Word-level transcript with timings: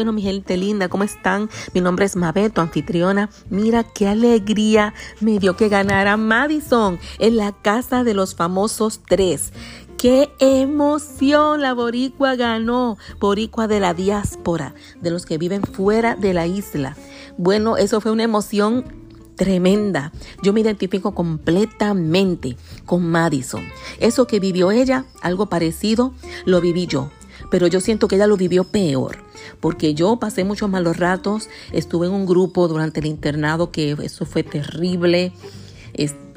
Bueno, 0.00 0.12
mi 0.12 0.22
gente 0.22 0.56
linda, 0.56 0.88
¿cómo 0.88 1.04
están? 1.04 1.50
Mi 1.74 1.82
nombre 1.82 2.06
es 2.06 2.16
Mabel, 2.16 2.50
tu 2.52 2.62
anfitriona. 2.62 3.28
Mira 3.50 3.84
qué 3.84 4.08
alegría 4.08 4.94
me 5.20 5.38
dio 5.38 5.58
que 5.58 5.68
ganara 5.68 6.16
Madison 6.16 6.98
en 7.18 7.36
la 7.36 7.52
casa 7.52 8.02
de 8.02 8.14
los 8.14 8.34
famosos 8.34 9.02
tres. 9.06 9.52
¡Qué 9.98 10.30
emoción! 10.38 11.60
La 11.60 11.74
boricua 11.74 12.34
ganó. 12.34 12.96
Boricua 13.18 13.68
de 13.68 13.78
la 13.78 13.92
diáspora, 13.92 14.74
de 15.02 15.10
los 15.10 15.26
que 15.26 15.36
viven 15.36 15.64
fuera 15.64 16.16
de 16.16 16.32
la 16.32 16.46
isla. 16.46 16.96
Bueno, 17.36 17.76
eso 17.76 18.00
fue 18.00 18.10
una 18.10 18.22
emoción 18.22 18.86
tremenda. 19.36 20.12
Yo 20.42 20.54
me 20.54 20.62
identifico 20.62 21.14
completamente 21.14 22.56
con 22.86 23.06
Madison. 23.06 23.68
Eso 23.98 24.26
que 24.26 24.40
vivió 24.40 24.70
ella, 24.70 25.04
algo 25.20 25.50
parecido, 25.50 26.14
lo 26.46 26.62
viví 26.62 26.86
yo 26.86 27.10
pero 27.50 27.66
yo 27.66 27.80
siento 27.80 28.08
que 28.08 28.16
ella 28.16 28.26
lo 28.26 28.36
vivió 28.36 28.64
peor, 28.64 29.18
porque 29.60 29.94
yo 29.94 30.16
pasé 30.16 30.44
muchos 30.44 30.70
malos 30.70 30.96
ratos, 30.96 31.48
estuve 31.72 32.06
en 32.06 32.12
un 32.12 32.26
grupo 32.26 32.68
durante 32.68 33.00
el 33.00 33.06
internado 33.06 33.70
que 33.70 33.96
eso 34.02 34.24
fue 34.24 34.42
terrible 34.42 35.32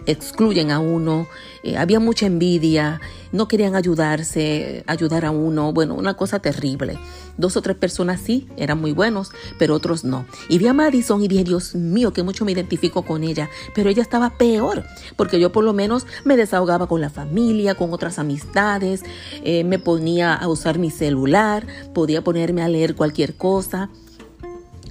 excluyen 0.05 0.71
a 0.71 0.79
uno, 0.79 1.27
eh, 1.63 1.77
había 1.77 1.99
mucha 1.99 2.25
envidia, 2.25 3.01
no 3.31 3.47
querían 3.47 3.75
ayudarse, 3.75 4.83
ayudar 4.87 5.25
a 5.25 5.31
uno, 5.31 5.73
bueno, 5.73 5.95
una 5.95 6.15
cosa 6.15 6.39
terrible. 6.39 6.99
Dos 7.37 7.57
o 7.57 7.61
tres 7.61 7.75
personas 7.75 8.19
sí, 8.19 8.47
eran 8.57 8.79
muy 8.79 8.91
buenos, 8.91 9.31
pero 9.57 9.73
otros 9.73 10.03
no. 10.03 10.25
Y 10.49 10.59
vi 10.59 10.67
a 10.67 10.73
Madison 10.73 11.23
y 11.23 11.27
dije, 11.27 11.43
Dios 11.43 11.73
mío, 11.75 12.13
que 12.13 12.23
mucho 12.23 12.45
me 12.45 12.51
identifico 12.51 13.03
con 13.03 13.23
ella, 13.23 13.49
pero 13.73 13.89
ella 13.89 14.01
estaba 14.01 14.37
peor, 14.37 14.83
porque 15.15 15.39
yo 15.39 15.51
por 15.51 15.63
lo 15.63 15.73
menos 15.73 16.05
me 16.25 16.37
desahogaba 16.37 16.87
con 16.87 17.01
la 17.01 17.09
familia, 17.09 17.75
con 17.75 17.91
otras 17.93 18.19
amistades, 18.19 19.03
eh, 19.43 19.63
me 19.63 19.79
ponía 19.79 20.35
a 20.35 20.47
usar 20.47 20.77
mi 20.77 20.91
celular, 20.91 21.65
podía 21.93 22.23
ponerme 22.23 22.61
a 22.61 22.67
leer 22.67 22.95
cualquier 22.95 23.35
cosa 23.35 23.89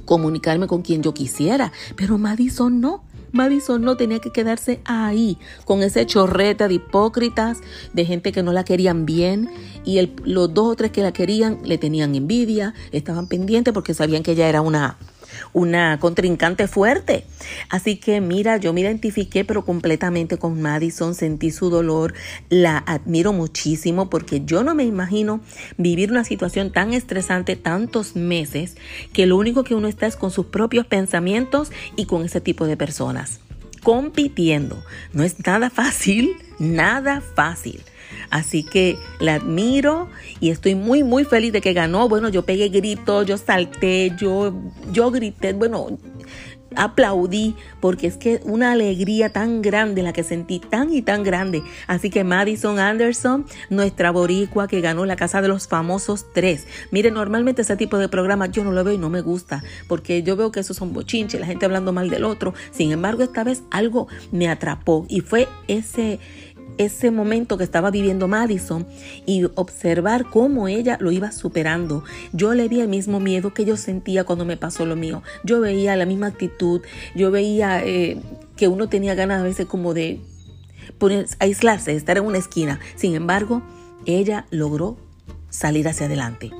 comunicarme 0.05 0.67
con 0.67 0.83
quien 0.83 1.03
yo 1.03 1.15
quisiera, 1.15 1.73
pero 1.97 2.19
Madison 2.19 2.81
no. 2.81 3.05
Madison 3.33 3.83
no 3.83 3.97
tenía 3.97 4.19
que 4.21 4.31
quedarse 4.31 4.81
ahí 4.85 5.39
con 5.65 5.83
ese 5.83 6.07
chorrete 6.07 6.69
de 6.69 6.75
hipócritas, 6.75 7.59
de 7.93 8.05
gente 8.05 8.33
que 8.33 8.43
no 8.43 8.53
la 8.53 8.65
querían 8.65 9.07
bien 9.07 9.51
y 9.85 10.01
los 10.25 10.53
dos 10.55 10.69
o 10.69 10.77
tres 10.77 10.93
que 10.93 11.03
la 11.03 11.13
querían 11.13 11.59
le 11.65 11.79
tenían 11.79 12.15
envidia, 12.15 12.75
estaban 12.93 13.27
pendientes 13.27 13.73
porque 13.75 13.95
sabían 13.95 14.23
que 14.23 14.33
ella 14.33 14.49
era 14.49 14.61
una 14.61 14.99
una 15.53 15.99
contrincante 15.99 16.69
fuerte. 16.69 17.25
Así 17.69 17.97
que 17.97 18.21
mira, 18.21 18.57
yo 18.57 18.73
me 18.73 18.81
identifiqué 18.81 19.45
pero 19.45 19.65
completamente 19.65 20.39
con 20.39 20.61
Madison, 20.61 21.15
sentí 21.15 21.51
su 21.51 21.71
dolor, 21.71 22.15
la 22.49 22.79
admiro 22.79 23.33
muchísimo 23.33 24.11
porque 24.11 24.43
yo 24.45 24.63
no 24.63 24.75
me 24.75 24.85
imagino 24.85 25.41
vivir 25.77 26.11
una 26.11 26.25
situación 26.25 26.73
tan 26.73 26.93
estresante 26.93 27.57
tantos 27.57 28.17
meses 28.17 28.77
que 29.13 29.27
lo 29.27 29.37
único 29.37 29.65
que 29.65 29.75
uno 29.75 29.89
está 29.89 30.07
es 30.07 30.17
con 30.17 30.31
sus 30.31 30.47
propios 30.47 30.87
pensamientos 30.87 31.71
y 31.97 32.07
con 32.07 32.25
ese 32.25 32.41
tipo 32.41 32.67
de 32.67 32.77
personas 32.77 33.41
compitiendo. 33.83 34.83
No 35.13 35.25
es 35.25 35.45
nada 35.45 35.69
fácil, 35.69 36.37
nada 36.59 37.21
fácil. 37.21 37.83
Así 38.31 38.62
que 38.62 38.97
la 39.20 39.34
admiro 39.34 40.08
y 40.41 40.50
estoy 40.50 40.75
muy, 40.75 41.03
muy 41.05 41.25
feliz 41.25 41.53
de 41.53 41.61
que 41.61 41.72
ganó. 41.72 42.08
Bueno, 42.08 42.28
yo 42.28 42.45
pegué 42.45 42.69
gritos, 42.69 43.27
yo 43.27 43.36
salté, 43.36 44.12
yo, 44.19 44.55
yo 44.92 45.11
grité, 45.11 45.53
bueno, 45.53 45.98
aplaudí 46.77 47.55
porque 47.80 48.06
es 48.06 48.17
que 48.17 48.41
una 48.45 48.73
alegría 48.73 49.30
tan 49.30 49.62
grande 49.62 50.03
la 50.03 50.12
que 50.12 50.23
sentí, 50.23 50.58
tan 50.58 50.92
y 50.92 51.03
tan 51.03 51.23
grande. 51.23 51.62
Así 51.86 52.11
que 52.11 52.25
Madison 52.25 52.78
Anderson, 52.78 53.47
nuestra 53.70 54.11
boricua 54.11 54.69
que 54.69 54.80
ganó 54.80 55.05
la 55.05 55.17
casa 55.17 55.42
de 55.42 55.48
los 55.48 55.69
famosos 55.69 56.27
tres. 56.33 56.67
Mire, 56.91 57.11
normalmente 57.11 57.62
ese 57.62 57.77
tipo 57.77 57.98
de 57.98 58.08
programas 58.08 58.50
yo 58.53 58.64
no 58.64 58.73
lo 58.73 58.84
veo 58.84 58.95
y 58.95 58.98
no 58.98 59.11
me 59.11 59.20
gusta 59.20 59.62
porque 59.89 60.23
yo 60.23 60.36
veo 60.36 60.52
que 60.52 60.61
esos 60.61 60.77
son 60.77 60.92
bochinches, 60.92 61.41
la 61.41 61.46
gente 61.46 61.67
hablando 61.67 61.92
mal 61.92 62.11
del 62.11 62.24
otro. 62.24 62.55
Sin 62.70 62.92
embargo, 62.92 63.23
esta 63.23 63.45
vez 63.45 63.62
algo 63.70 64.08
me 64.30 64.48
atrapó 64.48 65.07
y 65.08 65.20
fue 65.20 65.48
ese 65.68 66.20
ese 66.79 67.11
momento 67.11 67.59
que 67.59 67.65
estaba 67.65 67.91
viviendo 67.91 68.29
Madison 68.29 68.87
y 69.27 69.45
observar 69.55 70.29
cómo 70.31 70.69
ella 70.69 70.97
lo 71.01 71.13
iba 71.13 71.33
superando. 71.33 72.05
Yo 72.33 72.55
le 72.55 72.69
vi 72.69 72.81
el 72.81 72.89
mismo 72.89 73.21
miedo 73.21 73.55
que 73.55 73.65
yo 73.65 73.77
sentía 73.77 74.25
cuando 74.25 74.45
me 74.45 74.57
pasó 74.57 74.87
lo 74.87 74.97
mío. 74.97 75.23
Yo 75.45 75.61
veía 75.61 75.97
la 75.97 76.07
misma 76.07 76.29
actitud, 76.29 76.83
yo 77.15 77.31
veía 77.31 77.85
eh, 77.85 78.21
que 78.57 78.69
uno 78.69 78.89
tenía 78.89 79.15
ganas 79.15 79.41
a 79.41 79.45
veces 79.45 79.67
como 79.67 79.95
de 79.95 80.21
poner, 80.99 81.27
aislarse, 81.39 81.95
estar 81.95 82.17
en 82.17 82.25
una 82.25 82.39
esquina. 82.39 82.81
Sin 82.97 83.15
embargo, 83.15 83.63
ella 84.07 84.47
logró 84.51 84.97
salir 85.51 85.89
hacia 85.89 86.07
adelante. 86.07 86.51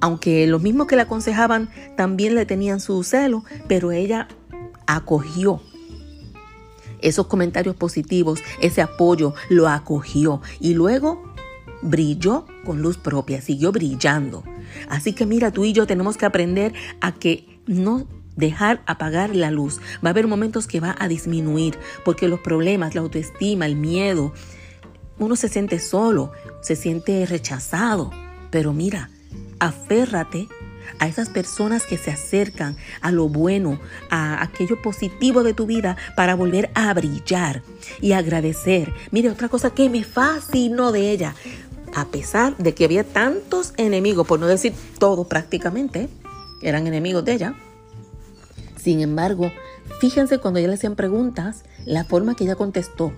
Aunque 0.00 0.46
los 0.46 0.62
mismos 0.62 0.88
que 0.88 0.96
le 0.96 1.02
aconsejaban 1.02 1.70
también 1.96 2.34
le 2.34 2.44
tenían 2.44 2.80
su 2.80 3.02
celo, 3.04 3.44
pero 3.68 3.92
ella 3.92 4.28
acogió 4.86 5.62
esos 7.02 7.26
comentarios 7.26 7.76
positivos, 7.76 8.40
ese 8.60 8.82
apoyo, 8.82 9.34
lo 9.48 9.68
acogió 9.68 10.40
y 10.60 10.74
luego 10.74 11.22
brilló 11.82 12.46
con 12.64 12.80
luz 12.80 12.96
propia, 12.96 13.40
siguió 13.40 13.72
brillando. 13.72 14.44
Así 14.88 15.12
que 15.12 15.26
mira, 15.26 15.50
tú 15.50 15.64
y 15.64 15.72
yo 15.72 15.86
tenemos 15.86 16.16
que 16.16 16.26
aprender 16.26 16.72
a 17.00 17.12
que 17.12 17.60
no 17.66 18.06
dejar 18.36 18.82
apagar 18.86 19.34
la 19.36 19.50
luz. 19.50 19.80
Va 20.04 20.08
a 20.08 20.10
haber 20.10 20.26
momentos 20.26 20.66
que 20.66 20.80
va 20.80 20.96
a 20.98 21.08
disminuir 21.08 21.78
porque 22.04 22.28
los 22.28 22.40
problemas, 22.40 22.94
la 22.94 23.02
autoestima, 23.02 23.66
el 23.66 23.76
miedo, 23.76 24.32
uno 25.18 25.36
se 25.36 25.48
siente 25.48 25.78
solo, 25.78 26.32
se 26.62 26.76
siente 26.76 27.26
rechazado. 27.26 28.10
Pero 28.50 28.72
mira, 28.72 29.10
aférrate 29.58 30.48
a 30.98 31.08
esas 31.08 31.28
personas 31.28 31.86
que 31.86 31.98
se 31.98 32.10
acercan 32.10 32.76
a 33.00 33.10
lo 33.10 33.28
bueno, 33.28 33.80
a 34.10 34.42
aquello 34.42 34.80
positivo 34.80 35.42
de 35.42 35.54
tu 35.54 35.66
vida 35.66 35.96
para 36.16 36.34
volver 36.34 36.70
a 36.74 36.92
brillar 36.94 37.62
y 38.00 38.12
agradecer. 38.12 38.92
Mire, 39.10 39.30
otra 39.30 39.48
cosa 39.48 39.70
que 39.70 39.88
me 39.88 40.04
fascinó 40.04 40.92
de 40.92 41.10
ella, 41.10 41.34
a 41.94 42.06
pesar 42.06 42.56
de 42.56 42.74
que 42.74 42.84
había 42.84 43.04
tantos 43.04 43.74
enemigos, 43.76 44.26
por 44.26 44.40
no 44.40 44.46
decir 44.46 44.72
todos 44.98 45.26
prácticamente, 45.26 46.08
eran 46.62 46.86
enemigos 46.86 47.24
de 47.24 47.32
ella. 47.32 47.54
Sin 48.76 49.00
embargo, 49.00 49.52
fíjense 50.00 50.38
cuando 50.38 50.58
ella 50.58 50.68
le 50.68 50.74
hacían 50.74 50.96
preguntas, 50.96 51.64
la 51.84 52.04
forma 52.04 52.34
que 52.34 52.44
ella 52.44 52.56
contestó. 52.56 53.12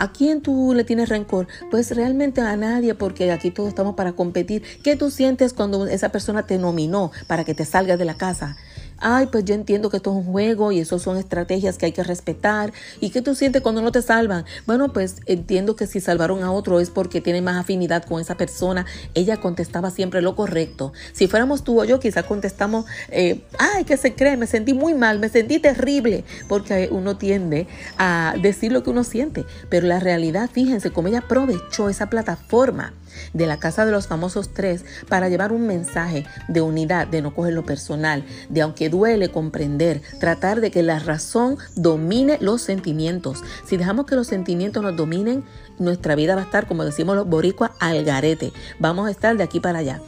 ¿A 0.00 0.12
quién 0.12 0.40
tú 0.40 0.72
le 0.74 0.84
tienes 0.84 1.10
rencor? 1.10 1.46
Pues 1.70 1.94
realmente 1.94 2.40
a 2.40 2.56
nadie, 2.56 2.94
porque 2.94 3.30
aquí 3.30 3.50
todos 3.50 3.68
estamos 3.68 3.96
para 3.96 4.12
competir. 4.12 4.62
¿Qué 4.82 4.96
tú 4.96 5.10
sientes 5.10 5.52
cuando 5.52 5.86
esa 5.86 6.08
persona 6.08 6.46
te 6.46 6.56
nominó 6.56 7.12
para 7.26 7.44
que 7.44 7.52
te 7.52 7.66
salgas 7.66 7.98
de 7.98 8.06
la 8.06 8.14
casa? 8.14 8.56
Ay, 9.00 9.26
pues 9.26 9.44
yo 9.44 9.54
entiendo 9.54 9.90
que 9.90 9.96
esto 9.96 10.10
es 10.10 10.16
un 10.16 10.32
juego 10.32 10.72
y 10.72 10.80
eso 10.80 10.98
son 10.98 11.16
estrategias 11.16 11.78
que 11.78 11.86
hay 11.86 11.92
que 11.92 12.02
respetar. 12.02 12.72
¿Y 13.00 13.10
qué 13.10 13.22
tú 13.22 13.34
sientes 13.34 13.62
cuando 13.62 13.82
no 13.82 13.92
te 13.92 14.02
salvan? 14.02 14.44
Bueno, 14.66 14.92
pues 14.92 15.16
entiendo 15.26 15.76
que 15.76 15.86
si 15.86 16.00
salvaron 16.00 16.42
a 16.42 16.52
otro 16.52 16.80
es 16.80 16.90
porque 16.90 17.20
tiene 17.20 17.42
más 17.42 17.56
afinidad 17.56 18.04
con 18.04 18.20
esa 18.20 18.36
persona. 18.36 18.86
Ella 19.14 19.38
contestaba 19.38 19.90
siempre 19.90 20.22
lo 20.22 20.36
correcto. 20.36 20.92
Si 21.12 21.26
fuéramos 21.26 21.64
tú 21.64 21.80
o 21.80 21.84
yo, 21.84 22.00
quizás 22.00 22.24
contestamos, 22.24 22.84
eh, 23.08 23.42
ay, 23.58 23.84
¿qué 23.84 23.96
se 23.96 24.14
cree? 24.14 24.36
Me 24.36 24.46
sentí 24.46 24.74
muy 24.74 24.94
mal, 24.94 25.18
me 25.18 25.28
sentí 25.28 25.58
terrible, 25.58 26.24
porque 26.48 26.88
uno 26.90 27.16
tiende 27.16 27.66
a 27.98 28.34
decir 28.40 28.72
lo 28.72 28.82
que 28.82 28.90
uno 28.90 29.04
siente. 29.04 29.44
Pero 29.68 29.86
la 29.86 30.00
realidad, 30.00 30.50
fíjense 30.52 30.90
cómo 30.90 31.08
ella 31.08 31.20
aprovechó 31.20 31.88
esa 31.88 32.10
plataforma 32.10 32.94
de 33.32 33.46
la 33.46 33.58
casa 33.58 33.84
de 33.84 33.92
los 33.92 34.06
famosos 34.06 34.52
tres 34.52 34.84
para 35.08 35.28
llevar 35.28 35.52
un 35.52 35.66
mensaje 35.66 36.26
de 36.48 36.60
unidad, 36.60 37.06
de 37.06 37.22
no 37.22 37.34
coger 37.34 37.54
lo 37.54 37.64
personal, 37.64 38.24
de 38.48 38.62
aunque 38.62 38.88
duele 38.90 39.30
comprender, 39.30 40.02
tratar 40.18 40.60
de 40.60 40.70
que 40.70 40.82
la 40.82 40.98
razón 40.98 41.56
domine 41.76 42.38
los 42.40 42.62
sentimientos. 42.62 43.42
Si 43.64 43.76
dejamos 43.76 44.06
que 44.06 44.16
los 44.16 44.26
sentimientos 44.26 44.82
nos 44.82 44.96
dominen, 44.96 45.44
nuestra 45.78 46.14
vida 46.14 46.34
va 46.34 46.42
a 46.42 46.44
estar, 46.44 46.66
como 46.66 46.84
decimos 46.84 47.16
los 47.16 47.28
boricuas, 47.28 47.70
al 47.80 48.04
garete. 48.04 48.52
Vamos 48.78 49.08
a 49.08 49.10
estar 49.10 49.36
de 49.36 49.44
aquí 49.44 49.60
para 49.60 49.78
allá. 49.78 50.00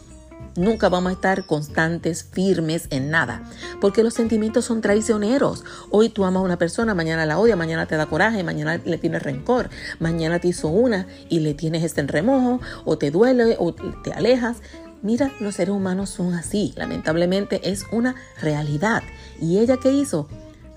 Nunca 0.55 0.91
vamos 0.91 1.11
a 1.11 1.15
estar 1.15 1.47
constantes, 1.47 2.25
firmes 2.25 2.87
en 2.91 3.11
nada, 3.11 3.43
porque 3.81 4.03
los 4.03 4.13
sentimientos 4.13 4.67
son 4.67 4.83
traicioneros. 4.83 5.65
Hoy 5.91 6.11
tú 6.11 6.27
amas 6.27 6.43
a 6.43 6.45
una 6.45 6.59
persona, 6.59 6.95
mañana 6.95 7.25
la 7.25 7.39
odia, 7.39 7.57
mañana 7.57 7.87
te 7.87 7.97
da 7.97 8.05
coraje, 8.05 8.45
mañana 8.45 8.79
le 8.85 8.99
tienes 8.99 9.23
rencor, 9.23 9.71
mañana 9.99 10.41
te 10.41 10.49
hizo 10.49 10.69
una 10.69 11.07
y 11.31 11.41
le 11.41 11.55
tienes 11.55 11.83
este 11.85 12.03
remojo, 12.03 12.61
o 12.85 12.99
te 12.99 13.11
duele, 13.11 13.57
o 13.59 13.73
te 13.73 14.13
alejas. 14.13 14.59
Mira, 15.03 15.33
los 15.41 15.57
seres 15.57 15.75
humanos 15.75 16.11
son 16.11 16.35
así, 16.35 16.73
lamentablemente 16.77 17.71
es 17.71 17.87
una 17.91 18.15
realidad. 18.41 19.03
¿Y 19.41 19.59
ella 19.59 19.77
qué 19.77 19.93
hizo? 19.93 20.29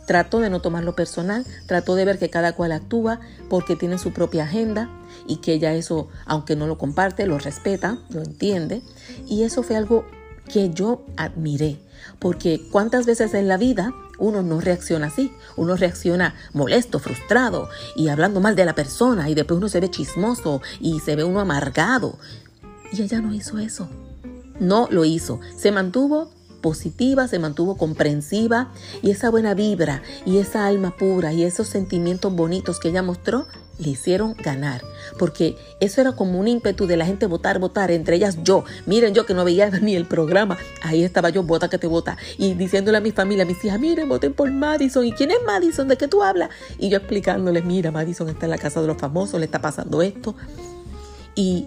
Trató 0.07 0.39
de 0.39 0.49
no 0.49 0.61
tomarlo 0.61 0.95
personal, 0.95 1.45
trató 1.67 1.95
de 1.95 2.05
ver 2.05 2.17
que 2.17 2.31
cada 2.31 2.53
cual 2.53 2.71
actúa 2.71 3.19
porque 3.49 3.75
tiene 3.75 3.99
su 3.99 4.13
propia 4.13 4.43
agenda 4.43 4.89
y 5.27 5.37
que 5.37 5.53
ella 5.53 5.73
eso, 5.73 6.09
aunque 6.25 6.55
no 6.55 6.65
lo 6.65 6.77
comparte, 6.77 7.27
lo 7.27 7.37
respeta, 7.37 7.99
lo 8.09 8.21
entiende. 8.21 8.81
Y 9.27 9.43
eso 9.43 9.61
fue 9.61 9.75
algo 9.75 10.05
que 10.51 10.71
yo 10.71 11.05
admiré, 11.17 11.79
porque 12.19 12.61
cuántas 12.71 13.05
veces 13.05 13.33
en 13.33 13.47
la 13.47 13.57
vida 13.57 13.93
uno 14.17 14.41
no 14.41 14.61
reacciona 14.61 15.07
así, 15.07 15.31
uno 15.55 15.75
reacciona 15.75 16.35
molesto, 16.53 16.99
frustrado 16.99 17.69
y 17.95 18.07
hablando 18.09 18.41
mal 18.41 18.55
de 18.55 18.65
la 18.65 18.75
persona 18.75 19.29
y 19.29 19.35
después 19.35 19.57
uno 19.57 19.69
se 19.69 19.79
ve 19.79 19.89
chismoso 19.89 20.61
y 20.79 20.99
se 20.99 21.15
ve 21.15 21.23
uno 21.23 21.39
amargado. 21.39 22.17
Y 22.91 23.01
ella 23.01 23.21
no 23.21 23.33
hizo 23.33 23.57
eso, 23.57 23.89
no 24.59 24.87
lo 24.91 25.05
hizo, 25.05 25.39
se 25.57 25.71
mantuvo 25.71 26.29
positiva, 26.61 27.27
se 27.27 27.37
mantuvo 27.37 27.77
comprensiva 27.77 28.71
y 29.03 29.11
esa 29.11 29.29
buena 29.29 29.53
vibra 29.53 30.01
y 30.25 30.39
esa 30.39 30.65
alma 30.65 30.95
pura 30.97 31.31
y 31.31 31.43
esos 31.43 31.67
sentimientos 31.67 32.33
bonitos 32.33 32.79
que 32.79 32.89
ella 32.89 33.03
mostró 33.03 33.45
le 33.77 33.89
hicieron 33.89 34.33
ganar, 34.33 34.81
porque 35.19 35.57
eso 35.79 36.01
era 36.01 36.13
como 36.13 36.39
un 36.39 36.47
ímpetu 36.47 36.87
de 36.87 36.97
la 36.97 37.05
gente 37.05 37.25
votar, 37.25 37.59
votar, 37.59 37.91
entre 37.91 38.15
ellas 38.15 38.39
yo. 38.43 38.63
Miren, 38.85 39.13
yo 39.13 39.25
que 39.25 39.33
no 39.33 39.43
veía 39.43 39.69
ni 39.81 39.95
el 39.95 40.05
programa, 40.05 40.57
ahí 40.81 41.03
estaba 41.03 41.29
yo, 41.29 41.43
vota 41.43 41.69
que 41.69 41.77
te 41.77 41.87
vota, 41.87 42.17
y 42.37 42.53
diciéndole 42.53 42.97
a 42.97 43.01
mi 43.01 43.11
familia, 43.11 43.43
a 43.43 43.47
mis 43.47 43.63
hijas, 43.63 43.79
miren, 43.79 44.07
voten 44.09 44.33
por 44.33 44.49
Madison. 44.51 45.05
¿Y 45.05 45.11
quién 45.11 45.31
es 45.31 45.37
Madison? 45.45 45.87
¿De 45.87 45.97
qué 45.97 46.07
tú 46.07 46.23
hablas? 46.23 46.49
Y 46.79 46.89
yo 46.89 46.97
explicándoles, 46.97 47.65
mira, 47.65 47.91
Madison 47.91 48.29
está 48.29 48.45
en 48.45 48.51
la 48.51 48.57
casa 48.57 48.81
de 48.81 48.87
los 48.87 48.97
famosos, 48.97 49.39
le 49.39 49.45
está 49.45 49.61
pasando 49.61 50.01
esto. 50.01 50.35
Y 51.35 51.65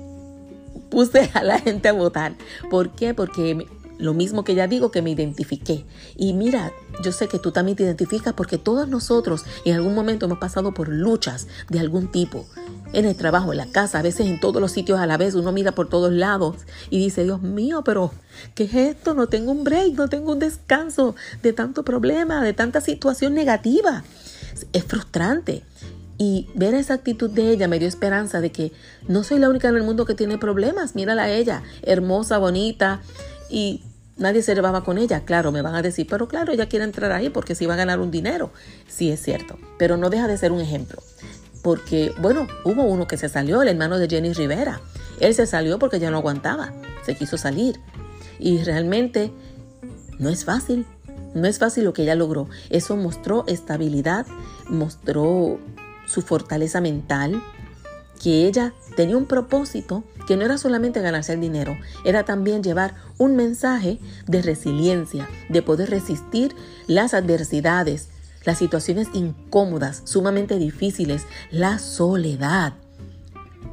puse 0.91 1.31
a 1.35 1.43
la 1.43 1.59
gente 1.59 1.89
a 1.89 1.93
votar. 1.93 2.37
¿Por 2.71 2.91
qué? 2.91 3.15
Porque 3.15 3.67
lo 3.99 4.15
mismo 4.15 4.45
que 4.45 4.55
ya 4.55 4.67
digo 4.67 4.91
que 4.91 5.03
me 5.03 5.11
identifiqué. 5.11 5.85
Y 6.17 6.33
mira, 6.33 6.73
yo 7.03 7.13
sé 7.13 7.29
que 7.29 7.39
tú 7.39 7.53
también 7.53 7.77
te 7.77 7.83
identificas 7.83 8.33
porque 8.33 8.57
todos 8.57 8.89
nosotros 8.89 9.45
en 9.65 9.75
algún 9.75 9.95
momento 9.95 10.27
hemos 10.27 10.39
pasado 10.39 10.73
por 10.73 10.89
luchas 10.89 11.49
de 11.69 11.81
algún 11.81 12.11
tipo. 12.11 12.47
En 12.93 13.05
el 13.05 13.17
trabajo, 13.17 13.53
en 13.53 13.59
la 13.59 13.67
casa, 13.67 13.99
a 13.99 14.03
veces 14.03 14.27
en 14.27 14.41
todos 14.41 14.63
los 14.63 14.73
sitios 14.73 14.99
a 14.99 15.07
la 15.07 15.19
vez, 15.19 15.35
uno 15.35 15.53
mira 15.53 15.73
por 15.73 15.89
todos 15.89 16.13
lados 16.13 16.57
y 16.89 16.99
dice, 16.99 17.25
Dios 17.25 17.43
mío, 17.43 17.83
pero 17.85 18.13
¿qué 18.55 18.65
es 18.65 18.75
esto? 18.75 19.13
No 19.13 19.27
tengo 19.27 19.53
un 19.53 19.63
break, 19.63 19.95
no 19.95 20.09
tengo 20.09 20.33
un 20.33 20.39
descanso 20.39 21.15
de 21.43 21.53
tanto 21.53 21.85
problema, 21.85 22.43
de 22.43 22.55
tanta 22.55 22.81
situación 22.81 23.35
negativa. 23.35 24.05
Es 24.73 24.85
frustrante. 24.85 25.65
Y 26.19 26.49
ver 26.55 26.75
esa 26.75 26.95
actitud 26.95 27.31
de 27.31 27.51
ella 27.51 27.69
me 27.69 27.79
dio 27.79 27.87
esperanza 27.87 28.41
de 28.41 28.51
que 28.51 28.73
no 29.07 29.23
soy 29.23 29.39
la 29.39 29.49
única 29.49 29.69
en 29.69 29.77
el 29.77 29.85
mundo 29.85 30.05
que 30.05 30.15
tiene 30.15 30.37
problemas. 30.37 30.97
Mírala 30.97 31.25
a 31.25 31.31
ella, 31.31 31.63
hermosa, 31.83 32.39
bonita. 32.39 33.01
Y 33.49 33.83
nadie 34.17 34.43
se 34.43 34.55
llevaba 34.55 34.83
con 34.83 34.99
ella. 34.99 35.25
Claro, 35.25 35.53
me 35.53 35.63
van 35.63 35.77
a 35.77 35.83
decir, 35.83 36.09
pero 36.11 36.27
claro, 36.27 36.53
ella 36.53 36.69
quiere 36.69 36.85
entrar 36.85 37.13
ahí 37.13 37.31
porque 37.31 37.55
si 37.55 37.67
va 37.67 37.75
a 37.75 37.77
ganar 37.79 38.01
un 38.01 38.11
dinero. 38.11 38.51
Sí, 38.89 39.11
es 39.11 39.23
cierto. 39.23 39.59
Pero 39.79 39.97
no 39.97 40.11
deja 40.11 40.27
de 40.27 40.37
ser 40.37 40.51
un 40.51 40.61
ejemplo. 40.61 41.01
Porque, 41.63 42.13
bueno, 42.21 42.49
hubo 42.65 42.83
uno 42.83 43.07
que 43.07 43.17
se 43.17 43.29
salió, 43.29 43.63
el 43.63 43.69
hermano 43.69 43.99
de 43.99 44.09
Jenny 44.09 44.33
Rivera. 44.33 44.81
Él 45.21 45.35
se 45.35 45.47
salió 45.47 45.79
porque 45.79 46.01
ya 46.01 46.11
no 46.11 46.19
aguantaba. 46.19 46.73
Se 47.07 47.15
quiso 47.15 47.37
salir. 47.39 47.81
Y 48.41 48.59
realmente 48.65 49.33
no 50.19 50.31
es 50.31 50.45
fácil. 50.45 50.85
No 51.35 51.47
es 51.47 51.59
fácil 51.59 51.85
lo 51.85 51.93
que 51.93 52.03
ella 52.03 52.15
logró. 52.15 52.49
Eso 52.71 52.97
mostró 52.97 53.45
estabilidad, 53.47 54.27
mostró 54.69 55.59
su 56.09 56.23
fortaleza 56.23 56.81
mental, 56.81 57.43
que 58.21 58.47
ella 58.47 58.75
tenía 58.97 59.17
un 59.17 59.27
propósito 59.27 60.05
que 60.27 60.37
no 60.37 60.45
era 60.45 60.59
solamente 60.59 61.01
ganarse 61.01 61.33
el 61.33 61.41
dinero, 61.41 61.79
era 62.05 62.25
también 62.25 62.63
llevar 62.63 62.95
un 63.17 63.37
mensaje 63.37 63.99
de 64.27 64.43
resiliencia, 64.43 65.29
de 65.49 65.63
poder 65.63 65.91
resistir 65.91 66.55
las 66.87 67.15
adversidades, 67.15 68.09
las 68.45 68.59
situaciones 68.59 69.09
incómodas, 69.15 70.03
sumamente 70.05 70.59
difíciles, 70.59 71.23
la 71.51 71.79
soledad, 71.79 72.75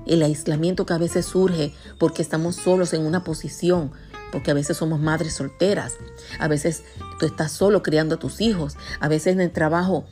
el 0.06 0.22
aislamiento 0.22 0.86
que 0.86 0.94
a 0.94 1.00
veces 1.00 1.26
surge 1.26 1.74
porque 2.00 2.22
estamos 2.22 2.56
solos 2.56 2.94
en 2.94 3.06
una 3.06 3.24
posición, 3.24 3.92
porque 4.32 4.52
a 4.52 4.56
veces 4.56 4.78
somos 4.78 5.00
madres 5.00 5.34
solteras, 5.34 5.94
a 6.40 6.48
veces 6.48 6.84
tú 7.20 7.26
estás 7.26 7.52
solo 7.52 7.84
criando 7.84 8.16
a 8.16 8.20
tus 8.20 8.42
hijos, 8.42 8.76
a 9.00 9.08
veces 9.08 9.34
en 9.34 9.42
el 9.42 9.52
trabajo 9.52 10.06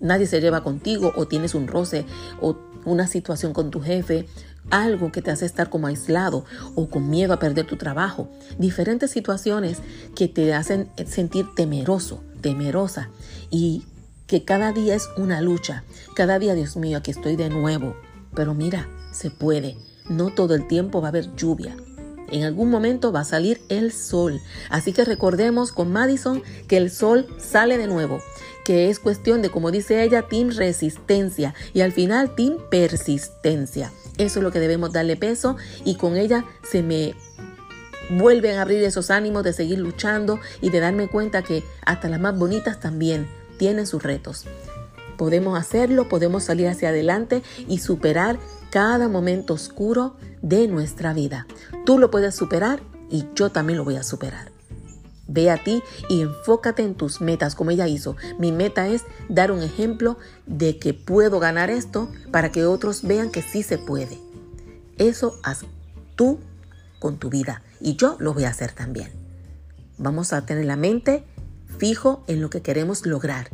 nadie 0.00 0.26
se 0.26 0.40
lleva 0.40 0.62
contigo 0.62 1.12
o 1.16 1.26
tienes 1.26 1.54
un 1.54 1.68
roce 1.68 2.04
o 2.40 2.56
una 2.84 3.06
situación 3.06 3.52
con 3.52 3.70
tu 3.70 3.80
jefe, 3.80 4.26
algo 4.70 5.12
que 5.12 5.22
te 5.22 5.30
hace 5.30 5.46
estar 5.46 5.70
como 5.70 5.86
aislado 5.86 6.44
o 6.74 6.88
con 6.88 7.08
miedo 7.08 7.32
a 7.32 7.38
perder 7.38 7.66
tu 7.66 7.76
trabajo, 7.76 8.28
diferentes 8.58 9.10
situaciones 9.10 9.78
que 10.14 10.28
te 10.28 10.54
hacen 10.54 10.90
sentir 11.06 11.46
temeroso, 11.54 12.22
temerosa 12.40 13.10
y 13.50 13.84
que 14.26 14.44
cada 14.44 14.72
día 14.72 14.94
es 14.94 15.08
una 15.16 15.40
lucha, 15.40 15.84
cada 16.14 16.38
día, 16.38 16.54
Dios 16.54 16.76
mío, 16.76 16.98
aquí 16.98 17.10
estoy 17.10 17.36
de 17.36 17.50
nuevo, 17.50 17.96
pero 18.34 18.54
mira, 18.54 18.88
se 19.12 19.30
puede, 19.30 19.76
no 20.08 20.30
todo 20.30 20.54
el 20.54 20.68
tiempo 20.68 21.00
va 21.00 21.08
a 21.08 21.10
haber 21.10 21.34
lluvia, 21.34 21.76
en 22.30 22.44
algún 22.44 22.70
momento 22.70 23.10
va 23.10 23.20
a 23.20 23.24
salir 23.24 23.60
el 23.68 23.92
sol. 23.92 24.40
Así 24.68 24.92
que 24.92 25.04
recordemos 25.04 25.72
con 25.72 25.90
Madison 25.92 26.42
que 26.68 26.76
el 26.76 26.90
sol 26.90 27.26
sale 27.38 27.76
de 27.76 27.88
nuevo, 27.88 28.20
que 28.70 28.88
es 28.88 29.00
cuestión 29.00 29.42
de, 29.42 29.50
como 29.50 29.72
dice 29.72 30.04
ella, 30.04 30.28
team 30.28 30.50
resistencia 30.50 31.54
y 31.74 31.80
al 31.80 31.90
final 31.90 32.36
team 32.36 32.58
persistencia. 32.70 33.90
Eso 34.16 34.38
es 34.38 34.44
lo 34.44 34.52
que 34.52 34.60
debemos 34.60 34.92
darle 34.92 35.16
peso 35.16 35.56
y 35.84 35.96
con 35.96 36.16
ella 36.16 36.44
se 36.62 36.84
me 36.84 37.16
vuelven 38.10 38.58
a 38.58 38.62
abrir 38.62 38.84
esos 38.84 39.10
ánimos 39.10 39.42
de 39.42 39.54
seguir 39.54 39.80
luchando 39.80 40.38
y 40.60 40.70
de 40.70 40.78
darme 40.78 41.08
cuenta 41.08 41.42
que 41.42 41.64
hasta 41.84 42.08
las 42.08 42.20
más 42.20 42.38
bonitas 42.38 42.78
también 42.78 43.26
tienen 43.58 43.88
sus 43.88 44.04
retos. 44.04 44.44
Podemos 45.16 45.58
hacerlo, 45.58 46.08
podemos 46.08 46.44
salir 46.44 46.68
hacia 46.68 46.90
adelante 46.90 47.42
y 47.66 47.78
superar 47.78 48.38
cada 48.70 49.08
momento 49.08 49.54
oscuro 49.54 50.14
de 50.42 50.68
nuestra 50.68 51.12
vida. 51.12 51.48
Tú 51.84 51.98
lo 51.98 52.12
puedes 52.12 52.36
superar 52.36 52.78
y 53.10 53.24
yo 53.34 53.50
también 53.50 53.78
lo 53.78 53.84
voy 53.84 53.96
a 53.96 54.04
superar. 54.04 54.49
Ve 55.32 55.48
a 55.48 55.62
ti 55.62 55.80
y 56.08 56.22
enfócate 56.22 56.82
en 56.82 56.96
tus 56.96 57.20
metas 57.20 57.54
como 57.54 57.70
ella 57.70 57.86
hizo. 57.86 58.16
Mi 58.38 58.50
meta 58.50 58.88
es 58.88 59.04
dar 59.28 59.52
un 59.52 59.62
ejemplo 59.62 60.18
de 60.46 60.78
que 60.78 60.92
puedo 60.92 61.38
ganar 61.38 61.70
esto 61.70 62.10
para 62.32 62.50
que 62.50 62.66
otros 62.66 63.04
vean 63.04 63.30
que 63.30 63.40
sí 63.40 63.62
se 63.62 63.78
puede. 63.78 64.18
Eso 64.98 65.38
haz 65.44 65.64
tú 66.16 66.40
con 66.98 67.18
tu 67.18 67.30
vida 67.30 67.62
y 67.80 67.94
yo 67.94 68.16
lo 68.18 68.34
voy 68.34 68.44
a 68.44 68.50
hacer 68.50 68.72
también. 68.72 69.12
Vamos 69.98 70.32
a 70.32 70.44
tener 70.46 70.64
la 70.64 70.76
mente 70.76 71.24
fijo 71.78 72.24
en 72.26 72.40
lo 72.40 72.50
que 72.50 72.60
queremos 72.60 73.06
lograr 73.06 73.50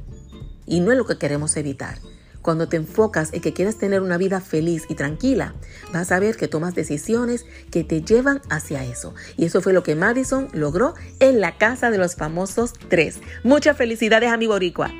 y 0.65 0.81
no 0.81 0.93
en 0.93 0.99
lo 0.99 1.07
que 1.07 1.19
queremos 1.19 1.57
evitar. 1.59 1.99
Cuando 2.47 2.69
te 2.69 2.77
enfocas 2.77 3.33
en 3.33 3.41
que 3.41 3.53
quieres 3.53 3.77
tener 3.77 4.03
una 4.03 4.19
vida 4.19 4.41
feliz 4.41 4.85
y 4.89 4.95
tranquila, 4.95 5.55
vas 5.93 6.13
a 6.13 6.21
ver 6.21 6.37
que 6.37 6.47
tomas 6.47 6.77
decisiones 6.77 7.45
que 7.73 7.83
te 7.83 8.03
llevan 8.03 8.41
hacia 8.49 8.85
eso. 8.85 9.17
Y 9.37 9.47
eso 9.47 9.61
fue 9.61 9.73
lo 9.73 9.83
que 9.83 9.97
Madison 9.97 10.47
logró 10.53 10.95
en 11.19 11.41
la 11.41 11.59
casa 11.59 11.91
de 11.91 11.99
los 11.99 12.15
famosos 12.15 12.73
tres. 12.89 13.19
Muchas 13.43 13.77
felicidades 13.77 14.31
a 14.31 14.37
mi 14.37 14.47
boricua. 14.47 14.93